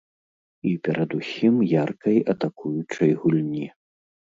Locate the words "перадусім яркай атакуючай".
0.87-3.19